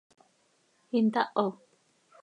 ¿Intaho? 0.99 1.45